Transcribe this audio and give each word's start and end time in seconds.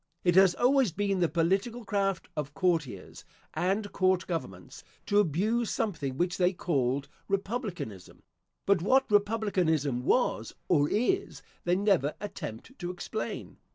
It 0.23 0.33
has 0.33 0.55
always 0.55 0.91
been 0.91 1.19
the 1.19 1.29
political 1.29 1.85
craft 1.85 2.27
of 2.35 2.55
courtiers 2.55 3.23
and 3.53 3.91
court 3.91 4.25
governments, 4.25 4.83
to 5.05 5.19
abuse 5.19 5.69
something 5.69 6.17
which 6.17 6.37
they 6.39 6.53
called 6.53 7.07
republicanism; 7.27 8.23
but 8.65 8.81
what 8.81 9.11
republicanism 9.11 10.03
was, 10.03 10.55
or 10.67 10.89
is, 10.89 11.43
they 11.65 11.75
never 11.75 12.15
attempt 12.19 12.79
to 12.79 12.89
explain. 12.89 13.57